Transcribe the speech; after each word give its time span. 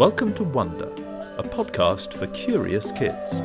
Welcome 0.00 0.32
to 0.36 0.44
Wonder, 0.44 0.86
a 1.36 1.42
podcast 1.42 2.14
for 2.14 2.26
curious 2.28 2.90
kids. 2.90 3.38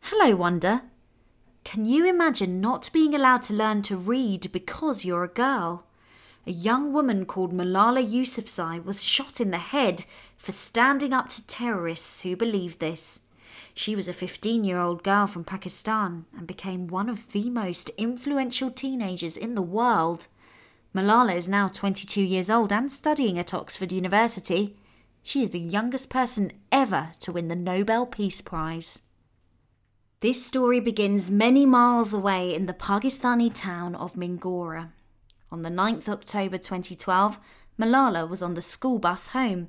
Hello, 0.00 0.34
Wonder. 0.34 0.82
Can 1.62 1.86
you 1.86 2.04
imagine 2.08 2.60
not 2.60 2.90
being 2.92 3.14
allowed 3.14 3.44
to 3.44 3.54
learn 3.54 3.82
to 3.82 3.96
read 3.96 4.50
because 4.50 5.04
you're 5.04 5.22
a 5.22 5.28
girl? 5.28 5.86
A 6.50 6.52
young 6.52 6.92
woman 6.92 7.26
called 7.26 7.52
Malala 7.52 8.04
Yousafzai 8.04 8.84
was 8.84 9.04
shot 9.04 9.40
in 9.40 9.52
the 9.52 9.58
head 9.58 10.04
for 10.36 10.50
standing 10.50 11.12
up 11.12 11.28
to 11.28 11.46
terrorists 11.46 12.22
who 12.22 12.34
believed 12.34 12.80
this. 12.80 13.20
She 13.72 13.94
was 13.94 14.08
a 14.08 14.12
15 14.12 14.64
year 14.64 14.80
old 14.80 15.04
girl 15.04 15.28
from 15.28 15.44
Pakistan 15.44 16.24
and 16.36 16.48
became 16.48 16.88
one 16.88 17.08
of 17.08 17.30
the 17.30 17.50
most 17.50 17.90
influential 17.90 18.68
teenagers 18.68 19.36
in 19.36 19.54
the 19.54 19.62
world. 19.62 20.26
Malala 20.92 21.36
is 21.36 21.46
now 21.46 21.68
22 21.68 22.20
years 22.20 22.50
old 22.50 22.72
and 22.72 22.90
studying 22.90 23.38
at 23.38 23.54
Oxford 23.54 23.92
University. 23.92 24.76
She 25.22 25.44
is 25.44 25.52
the 25.52 25.60
youngest 25.60 26.10
person 26.10 26.50
ever 26.72 27.12
to 27.20 27.30
win 27.30 27.46
the 27.46 27.54
Nobel 27.54 28.06
Peace 28.06 28.40
Prize. 28.40 29.00
This 30.18 30.44
story 30.44 30.80
begins 30.80 31.30
many 31.30 31.64
miles 31.64 32.12
away 32.12 32.52
in 32.52 32.66
the 32.66 32.74
Pakistani 32.74 33.54
town 33.54 33.94
of 33.94 34.14
Mingora. 34.14 34.88
On 35.52 35.62
the 35.62 35.68
9th 35.68 36.08
October 36.08 36.58
2012, 36.58 37.38
Malala 37.78 38.28
was 38.28 38.40
on 38.40 38.54
the 38.54 38.62
school 38.62 38.98
bus 38.98 39.28
home. 39.28 39.68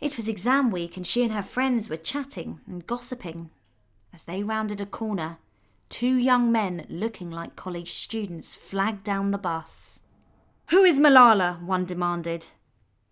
It 0.00 0.16
was 0.16 0.26
exam 0.26 0.70
week 0.70 0.96
and 0.96 1.06
she 1.06 1.22
and 1.22 1.32
her 1.32 1.42
friends 1.42 1.90
were 1.90 1.96
chatting 1.96 2.60
and 2.66 2.86
gossiping. 2.86 3.50
As 4.14 4.22
they 4.22 4.42
rounded 4.42 4.80
a 4.80 4.86
corner, 4.86 5.38
two 5.88 6.16
young 6.16 6.50
men 6.50 6.86
looking 6.88 7.30
like 7.30 7.56
college 7.56 7.92
students 7.92 8.54
flagged 8.54 9.04
down 9.04 9.30
the 9.30 9.38
bus. 9.38 10.00
Who 10.70 10.82
is 10.84 10.98
Malala? 10.98 11.62
one 11.62 11.84
demanded. 11.84 12.48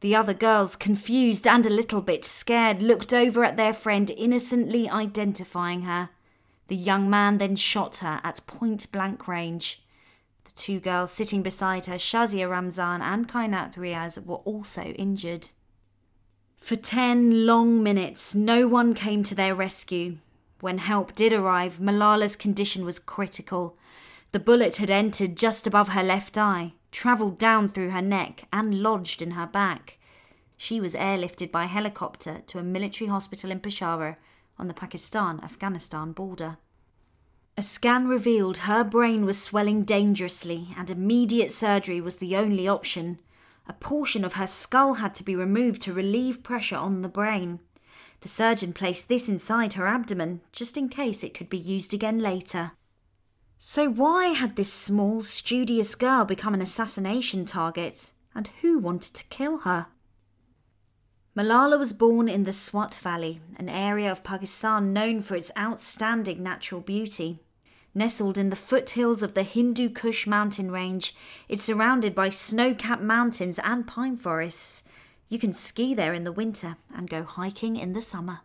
The 0.00 0.16
other 0.16 0.32
girls, 0.32 0.76
confused 0.76 1.46
and 1.46 1.66
a 1.66 1.70
little 1.70 2.00
bit 2.00 2.24
scared, 2.24 2.80
looked 2.80 3.12
over 3.12 3.44
at 3.44 3.58
their 3.58 3.74
friend, 3.74 4.10
innocently 4.16 4.88
identifying 4.88 5.82
her. 5.82 6.08
The 6.68 6.76
young 6.76 7.10
man 7.10 7.36
then 7.36 7.56
shot 7.56 7.98
her 7.98 8.20
at 8.24 8.46
point 8.46 8.90
blank 8.90 9.28
range. 9.28 9.82
The 10.50 10.56
two 10.56 10.80
girls 10.80 11.12
sitting 11.12 11.44
beside 11.44 11.86
her, 11.86 11.94
Shazia 11.94 12.50
Ramzan 12.50 13.02
and 13.02 13.28
Kainat 13.28 13.76
Riaz, 13.76 14.18
were 14.26 14.42
also 14.44 14.82
injured. 14.82 15.52
For 16.58 16.74
ten 16.74 17.46
long 17.46 17.84
minutes, 17.84 18.34
no 18.34 18.66
one 18.66 18.92
came 18.94 19.22
to 19.22 19.34
their 19.36 19.54
rescue. 19.54 20.18
When 20.58 20.78
help 20.78 21.14
did 21.14 21.32
arrive, 21.32 21.78
Malala's 21.78 22.34
condition 22.34 22.84
was 22.84 22.98
critical. 22.98 23.76
The 24.32 24.40
bullet 24.40 24.76
had 24.76 24.90
entered 24.90 25.36
just 25.36 25.68
above 25.68 25.90
her 25.90 26.02
left 26.02 26.36
eye, 26.36 26.72
travelled 26.90 27.38
down 27.38 27.68
through 27.68 27.90
her 27.90 28.02
neck, 28.02 28.42
and 28.52 28.82
lodged 28.82 29.22
in 29.22 29.32
her 29.32 29.46
back. 29.46 29.98
She 30.56 30.80
was 30.80 30.94
airlifted 30.94 31.52
by 31.52 31.66
helicopter 31.66 32.42
to 32.48 32.58
a 32.58 32.64
military 32.64 33.08
hospital 33.08 33.52
in 33.52 33.60
Peshawar 33.60 34.18
on 34.58 34.66
the 34.66 34.74
Pakistan 34.74 35.38
Afghanistan 35.44 36.10
border. 36.10 36.58
A 37.60 37.62
scan 37.62 38.08
revealed 38.08 38.56
her 38.56 38.82
brain 38.82 39.26
was 39.26 39.38
swelling 39.38 39.84
dangerously, 39.84 40.68
and 40.78 40.88
immediate 40.88 41.52
surgery 41.52 42.00
was 42.00 42.16
the 42.16 42.34
only 42.34 42.66
option. 42.66 43.18
A 43.68 43.74
portion 43.74 44.24
of 44.24 44.32
her 44.32 44.46
skull 44.46 44.94
had 44.94 45.14
to 45.16 45.22
be 45.22 45.36
removed 45.36 45.82
to 45.82 45.92
relieve 45.92 46.42
pressure 46.42 46.78
on 46.78 47.02
the 47.02 47.08
brain. 47.10 47.60
The 48.22 48.28
surgeon 48.28 48.72
placed 48.72 49.08
this 49.08 49.28
inside 49.28 49.74
her 49.74 49.86
abdomen, 49.86 50.40
just 50.52 50.78
in 50.78 50.88
case 50.88 51.22
it 51.22 51.34
could 51.34 51.50
be 51.50 51.58
used 51.58 51.92
again 51.92 52.18
later. 52.20 52.72
So, 53.58 53.90
why 53.90 54.28
had 54.28 54.56
this 54.56 54.72
small, 54.72 55.20
studious 55.20 55.94
girl 55.94 56.24
become 56.24 56.54
an 56.54 56.62
assassination 56.62 57.44
target? 57.44 58.10
And 58.34 58.48
who 58.62 58.78
wanted 58.78 59.12
to 59.16 59.24
kill 59.24 59.58
her? 59.58 59.88
Malala 61.36 61.78
was 61.78 61.92
born 61.92 62.26
in 62.26 62.44
the 62.44 62.54
Swat 62.54 62.94
Valley, 63.02 63.42
an 63.58 63.68
area 63.68 64.10
of 64.10 64.24
Pakistan 64.24 64.94
known 64.94 65.20
for 65.20 65.36
its 65.36 65.52
outstanding 65.58 66.42
natural 66.42 66.80
beauty. 66.80 67.40
Nestled 67.92 68.38
in 68.38 68.50
the 68.50 68.56
foothills 68.56 69.20
of 69.20 69.34
the 69.34 69.42
Hindu 69.42 69.88
Kush 69.88 70.24
mountain 70.24 70.70
range, 70.70 71.12
it's 71.48 71.64
surrounded 71.64 72.14
by 72.14 72.30
snow 72.30 72.72
capped 72.72 73.02
mountains 73.02 73.58
and 73.64 73.84
pine 73.84 74.16
forests. 74.16 74.84
You 75.28 75.40
can 75.40 75.52
ski 75.52 75.92
there 75.94 76.14
in 76.14 76.22
the 76.22 76.30
winter 76.30 76.76
and 76.94 77.10
go 77.10 77.24
hiking 77.24 77.76
in 77.76 77.92
the 77.92 78.02
summer. 78.02 78.40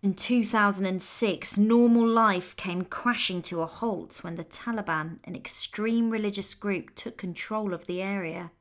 In 0.00 0.14
2006, 0.14 1.58
normal 1.58 2.06
life 2.06 2.54
came 2.54 2.84
crashing 2.84 3.42
to 3.42 3.62
a 3.62 3.66
halt 3.66 4.18
when 4.22 4.36
the 4.36 4.44
Taliban, 4.44 5.18
an 5.24 5.34
extreme 5.34 6.10
religious 6.10 6.54
group, 6.54 6.94
took 6.94 7.16
control 7.16 7.74
of 7.74 7.86
the 7.86 8.00
area. 8.00 8.52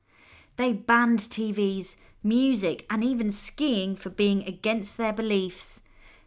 They 0.58 0.74
banned 0.74 1.20
TVs, 1.20 1.96
music, 2.24 2.88
and 2.90 3.04
even 3.04 3.30
skiing 3.30 3.96
for 3.96 4.10
being 4.10 4.44
against 4.48 4.98
their 4.98 5.14
beliefs. 5.14 5.82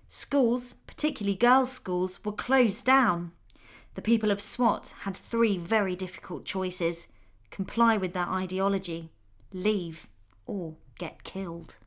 Schools, 0.07 0.75
particularly 0.87 1.37
girls' 1.37 1.73
schools, 1.73 2.25
were 2.25 2.31
closed 2.31 2.85
down. 2.85 3.33
The 3.99 4.03
people 4.03 4.31
of 4.31 4.41
Swat 4.41 4.95
had 5.01 5.17
three 5.17 5.59
very 5.59 5.97
difficult 5.97 6.45
choices 6.45 7.09
comply 7.51 7.97
with 7.97 8.13
their 8.13 8.29
ideology, 8.29 9.11
leave, 9.53 10.09
or 10.47 10.77
get 10.99 11.25
killed. 11.25 11.79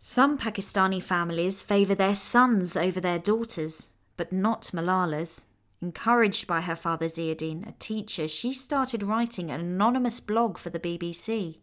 Some 0.00 0.36
Pakistani 0.36 1.00
families 1.00 1.62
favour 1.62 1.94
their 1.94 2.16
sons 2.16 2.76
over 2.76 3.00
their 3.00 3.20
daughters, 3.20 3.90
but 4.16 4.32
not 4.32 4.74
Malala's. 4.74 5.46
Encouraged 5.80 6.48
by 6.48 6.62
her 6.62 6.74
father 6.74 7.06
Ziauddin, 7.06 7.68
a 7.68 7.72
teacher, 7.78 8.26
she 8.26 8.52
started 8.52 9.04
writing 9.04 9.52
an 9.52 9.60
anonymous 9.60 10.18
blog 10.18 10.58
for 10.58 10.70
the 10.70 10.80
BBC 10.80 11.58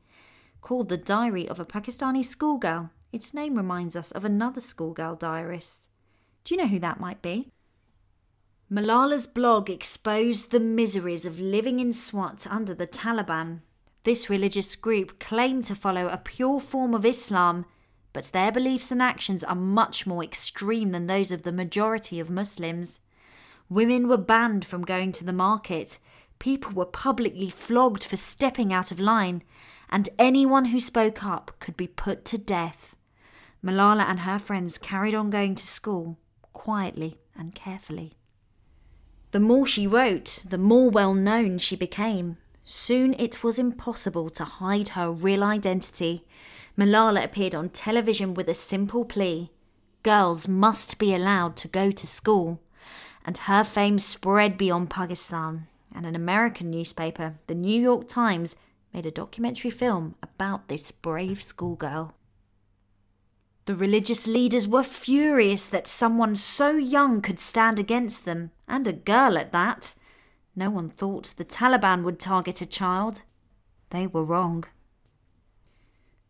called 0.61 0.87
The 0.87 0.95
Diary 0.95 1.49
of 1.49 1.59
a 1.59 1.65
Pakistani 1.65 2.23
Schoolgirl. 2.23 2.91
Its 3.11 3.33
name 3.33 3.55
reminds 3.55 3.97
us 3.97 4.13
of 4.13 4.23
another 4.23 4.61
schoolgirl 4.61 5.17
diarist. 5.17 5.89
Do 6.45 6.55
you 6.55 6.61
know 6.61 6.69
who 6.69 6.79
that 6.79 7.01
might 7.01 7.21
be? 7.21 7.51
Malala's 8.71 9.27
blog 9.27 9.69
exposed 9.69 10.49
the 10.49 10.59
miseries 10.59 11.25
of 11.25 11.37
living 11.37 11.81
in 11.81 11.91
Swat 11.91 12.47
under 12.49 12.73
the 12.73 12.87
Taliban. 12.87 13.59
This 14.05 14.29
religious 14.29 14.77
group 14.77 15.19
claimed 15.19 15.65
to 15.65 15.75
follow 15.75 16.07
a 16.07 16.15
pure 16.15 16.61
form 16.61 16.95
of 16.95 17.05
Islam, 17.05 17.65
but 18.13 18.31
their 18.31 18.49
beliefs 18.49 18.89
and 18.89 19.01
actions 19.01 19.43
are 19.43 19.55
much 19.55 20.07
more 20.07 20.23
extreme 20.23 20.91
than 20.91 21.07
those 21.07 21.33
of 21.33 21.43
the 21.43 21.51
majority 21.51 22.17
of 22.17 22.29
Muslims. 22.29 23.01
Women 23.67 24.07
were 24.07 24.15
banned 24.15 24.63
from 24.63 24.85
going 24.85 25.11
to 25.13 25.25
the 25.25 25.33
market. 25.33 25.99
People 26.39 26.71
were 26.71 26.85
publicly 26.85 27.49
flogged 27.49 28.05
for 28.05 28.15
stepping 28.15 28.71
out 28.71 28.89
of 28.89 29.01
line, 29.01 29.43
and 29.89 30.07
anyone 30.17 30.65
who 30.65 30.79
spoke 30.79 31.25
up 31.25 31.51
could 31.59 31.75
be 31.75 31.87
put 31.87 32.23
to 32.23 32.37
death. 32.37 32.95
Malala 33.61 34.05
and 34.05 34.21
her 34.21 34.39
friends 34.39 34.77
carried 34.77 35.13
on 35.13 35.29
going 35.29 35.55
to 35.55 35.67
school, 35.67 36.17
quietly 36.53 37.19
and 37.35 37.53
carefully. 37.53 38.13
The 39.31 39.39
more 39.39 39.65
she 39.65 39.87
wrote, 39.87 40.43
the 40.47 40.57
more 40.57 40.89
well 40.89 41.13
known 41.13 41.57
she 41.57 41.75
became. 41.75 42.37
Soon 42.63 43.15
it 43.17 43.43
was 43.43 43.57
impossible 43.57 44.29
to 44.31 44.43
hide 44.43 44.89
her 44.89 45.11
real 45.11 45.43
identity. 45.43 46.25
Malala 46.77 47.23
appeared 47.23 47.55
on 47.55 47.69
television 47.69 48.33
with 48.33 48.47
a 48.47 48.53
simple 48.53 49.05
plea 49.05 49.51
girls 50.03 50.47
must 50.47 50.97
be 50.97 51.13
allowed 51.13 51.55
to 51.55 51.67
go 51.67 51.91
to 51.91 52.07
school 52.07 52.59
and 53.25 53.37
her 53.37 53.63
fame 53.63 53.99
spread 53.99 54.57
beyond 54.57 54.89
Pakistan, 54.89 55.67
and 55.93 56.05
an 56.05 56.15
American 56.15 56.71
newspaper, 56.71 57.35
the 57.47 57.55
New 57.55 57.79
York 57.79 58.07
Times, 58.07 58.55
made 58.93 59.05
a 59.05 59.11
documentary 59.11 59.71
film 59.71 60.15
about 60.23 60.67
this 60.67 60.91
brave 60.91 61.41
schoolgirl. 61.41 62.13
The 63.65 63.75
religious 63.75 64.27
leaders 64.27 64.67
were 64.67 64.83
furious 64.83 65.65
that 65.65 65.85
someone 65.85 66.35
so 66.35 66.71
young 66.71 67.21
could 67.21 67.39
stand 67.39 67.77
against 67.77 68.25
them, 68.25 68.51
and 68.67 68.87
a 68.87 68.93
girl 68.93 69.37
at 69.37 69.51
that. 69.51 69.93
No 70.55 70.69
one 70.69 70.89
thought 70.89 71.35
the 71.37 71.45
Taliban 71.45 72.03
would 72.03 72.19
target 72.19 72.61
a 72.61 72.65
child. 72.65 73.21
They 73.91 74.07
were 74.07 74.23
wrong. 74.23 74.65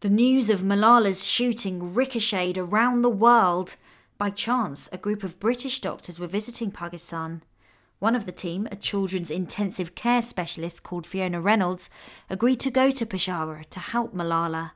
The 0.02 0.10
news 0.10 0.50
of 0.50 0.62
Malala's 0.62 1.26
shooting 1.26 1.94
ricocheted 1.94 2.58
around 2.58 3.02
the 3.02 3.10
world. 3.10 3.76
By 4.18 4.30
chance, 4.30 4.90
a 4.92 4.98
group 4.98 5.24
of 5.24 5.40
British 5.40 5.80
doctors 5.80 6.20
were 6.20 6.28
visiting 6.28 6.72
Pakistan. 6.72 7.44
One 8.00 8.16
of 8.16 8.26
the 8.26 8.32
team, 8.32 8.68
a 8.72 8.76
children's 8.76 9.32
intensive 9.32 9.94
care 9.96 10.24
specialist 10.24 10.84
called 10.84 11.06
Fiona 11.06 11.40
Reynolds, 11.40 11.90
agreed 12.30 12.60
to 12.62 12.72
go 12.72 12.92
to 12.92 13.06
Peshawar 13.06 13.64
to 13.70 13.80
help 13.80 14.14
Malala. 14.14 14.72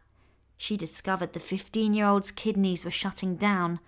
She 0.57 0.77
discovered 0.77 1.33
the 1.33 1.39
15 1.39 1.93
year 1.93 2.05
old's 2.05 2.31
kidneys 2.31 2.85
were 2.85 2.91
shutting 2.91 3.35
down, 3.35 3.79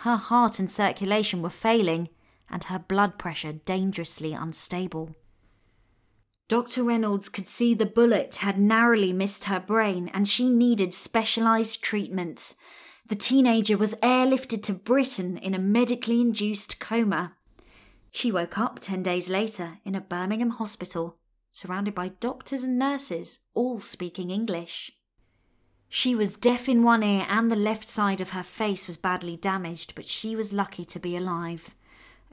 her 0.00 0.16
heart 0.16 0.58
and 0.58 0.70
circulation 0.70 1.40
were 1.42 1.50
failing, 1.50 2.08
and 2.50 2.64
her 2.64 2.78
blood 2.78 3.18
pressure 3.18 3.52
dangerously 3.52 4.32
unstable. 4.32 5.14
Dr. 6.48 6.84
Reynolds 6.84 7.28
could 7.28 7.48
see 7.48 7.74
the 7.74 7.86
bullet 7.86 8.36
had 8.36 8.58
narrowly 8.58 9.12
missed 9.12 9.44
her 9.44 9.58
brain 9.58 10.08
and 10.14 10.28
she 10.28 10.48
needed 10.48 10.94
specialised 10.94 11.82
treatment. 11.82 12.54
The 13.08 13.16
teenager 13.16 13.76
was 13.76 13.94
airlifted 13.96 14.62
to 14.64 14.72
Britain 14.72 15.38
in 15.38 15.54
a 15.54 15.58
medically 15.58 16.20
induced 16.20 16.78
coma. 16.78 17.34
She 18.12 18.30
woke 18.30 18.58
up 18.58 18.78
10 18.78 19.02
days 19.02 19.28
later 19.28 19.78
in 19.84 19.94
a 19.96 20.00
Birmingham 20.00 20.50
hospital, 20.50 21.18
surrounded 21.50 21.94
by 21.94 22.08
doctors 22.08 22.62
and 22.62 22.78
nurses, 22.78 23.40
all 23.54 23.80
speaking 23.80 24.30
English. 24.30 24.92
She 25.88 26.14
was 26.14 26.36
deaf 26.36 26.68
in 26.68 26.82
one 26.82 27.02
ear 27.02 27.26
and 27.28 27.50
the 27.50 27.56
left 27.56 27.88
side 27.88 28.20
of 28.20 28.30
her 28.30 28.42
face 28.42 28.86
was 28.86 28.96
badly 28.96 29.36
damaged, 29.36 29.94
but 29.94 30.06
she 30.06 30.34
was 30.34 30.52
lucky 30.52 30.84
to 30.84 30.98
be 30.98 31.16
alive. 31.16 31.74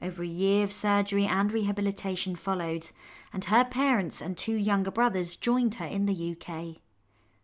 Over 0.02 0.22
a 0.22 0.26
year 0.26 0.64
of 0.64 0.72
surgery 0.72 1.24
and 1.24 1.52
rehabilitation 1.52 2.36
followed, 2.36 2.90
and 3.32 3.44
her 3.46 3.64
parents 3.64 4.20
and 4.20 4.36
two 4.36 4.56
younger 4.56 4.90
brothers 4.90 5.36
joined 5.36 5.76
her 5.76 5.86
in 5.86 6.06
the 6.06 6.36
UK. 6.36 6.76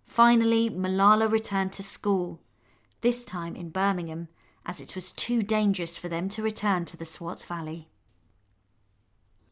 Finally, 0.07 0.69
Malala 0.71 1.31
returned 1.31 1.73
to 1.73 1.83
school, 1.83 2.41
this 3.01 3.25
time 3.25 3.55
in 3.55 3.71
Birmingham, 3.71 4.29
as 4.67 4.81
it 4.81 4.95
was 4.95 5.13
too 5.13 5.43
dangerous 5.43 5.97
for 5.97 6.09
them 6.09 6.29
to 6.29 6.43
return 6.43 6.85
to 6.85 6.97
the 6.97 7.05
Swat 7.05 7.43
Valley. 7.45 7.89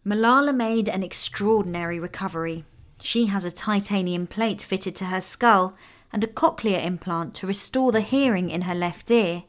Malala 0.04 0.54
made 0.54 0.88
an 0.88 1.02
extraordinary 1.02 1.99
recovery. 1.99 2.64
She 3.00 3.26
has 3.26 3.44
a 3.44 3.50
titanium 3.50 4.26
plate 4.26 4.62
fitted 4.62 4.96
to 4.96 5.06
her 5.06 5.20
skull 5.20 5.76
and 6.12 6.25
a 6.25 6.28
cochlear 6.28 6.84
implant 6.84 7.34
to 7.34 7.46
restore 7.46 7.93
the 7.93 8.00
hearing 8.00 8.50
in 8.50 8.62
her 8.62 8.75
left 8.75 9.10
ear. 9.10 9.44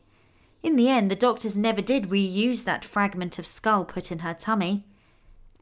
In 0.62 0.76
the 0.76 0.90
end, 0.90 1.10
the 1.10 1.16
doctors 1.16 1.56
never 1.56 1.82
did 1.82 2.10
reuse 2.10 2.64
that 2.66 2.84
fragment 2.84 3.40
of 3.40 3.46
skull 3.46 3.86
put 3.86 4.12
in 4.12 4.20
her 4.20 4.34
tummy. 4.34 4.86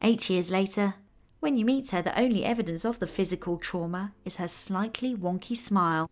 Eight 0.02 0.28
years 0.28 0.50
later, 0.50 0.94
when 1.40 1.56
you 1.56 1.64
meet 1.64 1.90
her, 1.90 2.02
the 2.02 2.18
only 2.18 2.44
evidence 2.44 2.84
of 2.84 2.98
the 2.98 3.06
physical 3.06 3.58
trauma 3.58 4.12
is 4.24 4.36
her 4.36 4.48
slightly 4.48 5.14
wonky 5.14 5.56
smile. 5.56 6.10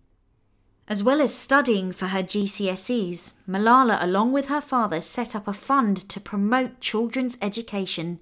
As 0.89 1.03
well 1.03 1.21
as 1.21 1.35
studying 1.35 1.91
for 1.91 2.07
her 2.07 2.23
GCSEs, 2.23 3.35
Malala, 3.49 4.01
along 4.01 4.33
with 4.33 4.49
her 4.49 4.61
father, 4.61 5.01
set 5.01 5.35
up 5.35 5.49
a 5.49 5.53
fund 5.53 5.97
to 6.09 6.21
promote 6.21 6.81
children's 6.81 7.37
education. 7.43 8.21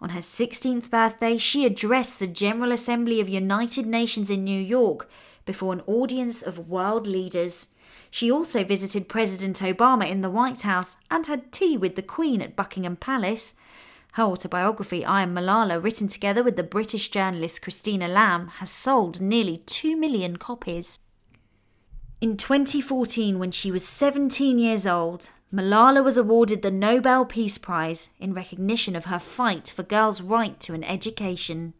On 0.00 0.10
her 0.10 0.20
16th 0.20 0.88
birthday, 0.88 1.36
she 1.36 1.66
addressed 1.66 2.20
the 2.20 2.28
General 2.28 2.70
Assembly 2.70 3.20
of 3.20 3.28
United 3.28 3.86
Nations 3.86 4.30
in 4.30 4.44
New 4.44 4.60
York 4.60 5.08
before 5.46 5.72
an 5.72 5.80
audience 5.86 6.42
of 6.42 6.68
world 6.68 7.06
leaders. 7.06 7.68
She 8.10 8.30
also 8.30 8.62
visited 8.62 9.08
President 9.08 9.60
Obama 9.60 10.10
in 10.10 10.20
the 10.20 10.30
White 10.30 10.62
House 10.62 10.98
and 11.10 11.24
had 11.24 11.50
tea 11.50 11.78
with 11.78 11.96
the 11.96 12.02
Queen 12.02 12.42
at 12.42 12.56
Buckingham 12.56 12.96
Palace. 12.96 13.54
Her 14.12 14.24
autobiography, 14.24 15.04
I 15.04 15.22
Am 15.22 15.34
Malala, 15.34 15.82
written 15.82 16.08
together 16.08 16.42
with 16.42 16.56
the 16.56 16.62
British 16.62 17.10
journalist 17.10 17.62
Christina 17.62 18.08
Lamb, 18.08 18.48
has 18.58 18.70
sold 18.70 19.20
nearly 19.20 19.58
2 19.66 19.96
million 19.96 20.36
copies. 20.36 21.00
In 22.20 22.36
2014, 22.36 23.38
when 23.38 23.50
she 23.50 23.70
was 23.70 23.86
17 23.86 24.58
years 24.58 24.86
old, 24.86 25.32
Malala 25.52 26.02
was 26.02 26.16
awarded 26.16 26.62
the 26.62 26.70
Nobel 26.70 27.26
Peace 27.26 27.58
Prize 27.58 28.10
in 28.18 28.32
recognition 28.32 28.96
of 28.96 29.04
her 29.04 29.18
fight 29.18 29.68
for 29.68 29.82
girls' 29.82 30.22
right 30.22 30.58
to 30.60 30.72
an 30.72 30.82
education. 30.82 31.74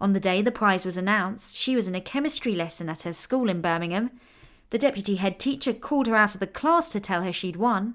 On 0.00 0.12
the 0.12 0.20
day 0.20 0.42
the 0.42 0.50
prize 0.50 0.84
was 0.84 0.96
announced, 0.96 1.56
she 1.56 1.76
was 1.76 1.86
in 1.86 1.94
a 1.94 2.00
chemistry 2.00 2.54
lesson 2.54 2.88
at 2.88 3.02
her 3.02 3.12
school 3.12 3.48
in 3.48 3.60
Birmingham 3.60 4.10
the 4.70 4.78
deputy 4.78 5.16
head 5.16 5.38
teacher 5.38 5.72
called 5.72 6.06
her 6.06 6.14
out 6.14 6.34
of 6.34 6.40
the 6.40 6.46
class 6.46 6.88
to 6.90 7.00
tell 7.00 7.22
her 7.22 7.32
she'd 7.32 7.56
won. 7.56 7.94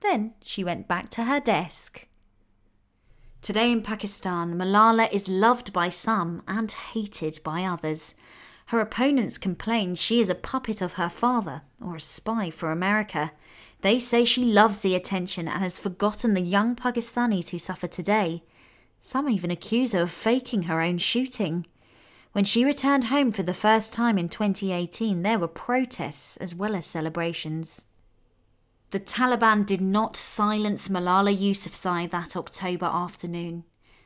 Then 0.00 0.34
she 0.42 0.64
went 0.64 0.88
back 0.88 1.10
to 1.10 1.24
her 1.24 1.40
desk. 1.40 2.06
Today 3.40 3.70
in 3.70 3.82
Pakistan, 3.82 4.56
Malala 4.56 5.10
is 5.12 5.28
loved 5.28 5.72
by 5.72 5.90
some 5.90 6.42
and 6.48 6.70
hated 6.72 7.38
by 7.44 7.62
others. 7.62 8.16
Her 8.66 8.80
opponents 8.80 9.38
complain 9.38 9.94
she 9.94 10.20
is 10.20 10.28
a 10.28 10.34
puppet 10.34 10.82
of 10.82 10.94
her 10.94 11.08
father 11.08 11.62
or 11.80 11.96
a 11.96 12.00
spy 12.00 12.50
for 12.50 12.72
America. 12.72 13.32
They 13.82 14.00
say 14.00 14.24
she 14.24 14.44
loves 14.44 14.80
the 14.80 14.96
attention 14.96 15.46
and 15.46 15.62
has 15.62 15.78
forgotten 15.78 16.34
the 16.34 16.40
young 16.40 16.74
Pakistanis 16.74 17.50
who 17.50 17.58
suffer 17.58 17.86
today. 17.86 18.42
Some 19.00 19.28
even 19.28 19.50
accuse 19.50 19.92
her 19.92 20.02
of 20.02 20.10
faking 20.10 20.64
her 20.64 20.80
own 20.80 20.98
shooting. 20.98 21.66
When 22.32 22.44
she 22.44 22.64
returned 22.64 23.04
home 23.04 23.32
for 23.32 23.42
the 23.42 23.54
first 23.54 23.92
time 23.92 24.18
in 24.18 24.28
2018, 24.28 25.22
there 25.22 25.38
were 25.38 25.48
protests 25.48 26.36
as 26.36 26.54
well 26.54 26.74
as 26.74 26.86
celebrations. 26.86 27.86
The 28.90 29.00
Taliban 29.00 29.66
did 29.66 29.80
not 29.80 30.16
silence 30.16 30.88
Malala 30.88 31.36
Yousafzai 31.36 32.10
that 32.10 32.36
October 32.36 32.86
afternoon. 32.86 33.64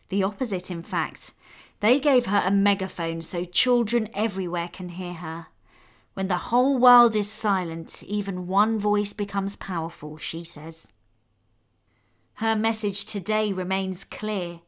The 0.08 0.22
opposite, 0.22 0.70
in 0.70 0.82
fact. 0.82 1.32
They 1.80 1.98
gave 1.98 2.26
her 2.26 2.42
a 2.44 2.50
megaphone 2.50 3.22
so 3.22 3.44
children 3.44 4.08
everywhere 4.14 4.68
can 4.72 4.90
hear 4.90 5.14
her. 5.14 5.46
When 6.14 6.28
the 6.28 6.48
whole 6.48 6.78
world 6.78 7.16
is 7.16 7.30
silent, 7.30 8.02
even 8.02 8.46
one 8.46 8.78
voice 8.78 9.12
becomes 9.12 9.56
powerful, 9.56 10.16
she 10.18 10.44
says. 10.44 10.92
Her 12.34 12.54
message 12.54 13.04
today 13.04 13.52
remains 13.52 14.04
clear 14.04 14.60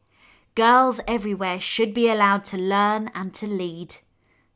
Girls 0.55 1.01
everywhere 1.05 1.59
should 1.59 1.93
be 1.93 2.09
allowed 2.09 2.45
to 2.45 2.57
learn 2.57 3.11
and 3.13 3.33
to 3.33 3.45
lead. 3.45 3.97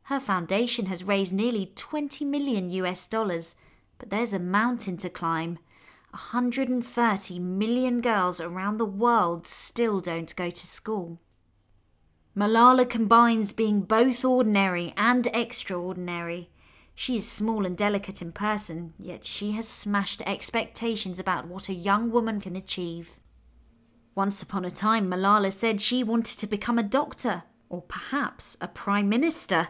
Her 0.04 0.18
foundation 0.18 0.86
has 0.86 1.04
raised 1.04 1.34
nearly 1.34 1.72
20 1.76 2.24
million 2.24 2.70
US 2.70 3.06
dollars, 3.06 3.54
but 3.98 4.08
there's 4.08 4.32
a 4.32 4.38
mountain 4.38 4.96
to 4.96 5.10
climb. 5.10 5.58
130 6.12 7.38
million 7.38 8.00
girls 8.00 8.40
around 8.40 8.78
the 8.78 8.86
world 8.86 9.46
still 9.46 10.00
don't 10.00 10.34
go 10.36 10.48
to 10.48 10.66
school. 10.66 11.20
Malala 12.34 12.88
combines 12.88 13.52
being 13.52 13.82
both 13.82 14.24
ordinary 14.24 14.94
and 14.96 15.26
extraordinary. 15.34 16.48
She 16.94 17.16
is 17.16 17.30
small 17.30 17.66
and 17.66 17.76
delicate 17.76 18.22
in 18.22 18.32
person, 18.32 18.94
yet 18.98 19.22
she 19.22 19.52
has 19.52 19.68
smashed 19.68 20.22
expectations 20.26 21.18
about 21.18 21.46
what 21.46 21.68
a 21.68 21.74
young 21.74 22.10
woman 22.10 22.40
can 22.40 22.56
achieve. 22.56 23.18
Once 24.20 24.42
upon 24.42 24.66
a 24.66 24.70
time, 24.70 25.10
Malala 25.10 25.50
said 25.50 25.80
she 25.80 26.04
wanted 26.04 26.38
to 26.38 26.46
become 26.46 26.78
a 26.78 26.82
doctor 26.82 27.44
or 27.70 27.80
perhaps 27.80 28.54
a 28.60 28.68
prime 28.68 29.08
minister. 29.08 29.68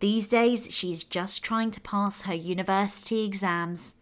These 0.00 0.26
days, 0.26 0.66
she's 0.68 1.04
just 1.04 1.44
trying 1.44 1.70
to 1.70 1.80
pass 1.82 2.22
her 2.22 2.34
university 2.34 3.24
exams. 3.24 3.94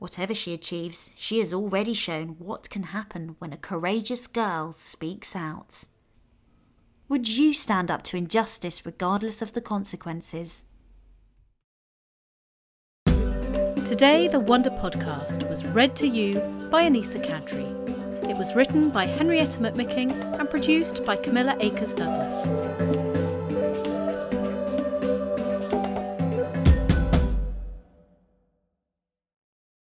Whatever 0.00 0.34
she 0.34 0.52
achieves, 0.52 1.12
she 1.14 1.38
has 1.38 1.54
already 1.54 1.94
shown 1.94 2.30
what 2.40 2.68
can 2.70 2.82
happen 2.82 3.36
when 3.38 3.52
a 3.52 3.56
courageous 3.56 4.26
girl 4.26 4.72
speaks 4.72 5.36
out. 5.36 5.84
Would 7.08 7.28
you 7.28 7.54
stand 7.54 7.92
up 7.92 8.02
to 8.08 8.16
injustice 8.16 8.84
regardless 8.84 9.40
of 9.40 9.52
the 9.52 9.60
consequences? 9.60 10.64
Today, 13.86 14.26
the 14.26 14.40
Wonder 14.40 14.70
Podcast 14.70 15.48
was 15.48 15.64
read 15.66 15.94
to 15.94 16.08
you 16.08 16.40
by 16.68 16.82
Anisa 16.82 17.24
Kadri. 17.24 17.84
It 18.28 18.36
was 18.38 18.54
written 18.54 18.90
by 18.90 19.06
Henrietta 19.06 19.58
McMicking 19.58 20.12
and 20.40 20.48
produced 20.48 21.04
by 21.04 21.16
Camilla 21.16 21.56
Akers 21.60 21.94
Douglas. 21.94 23.13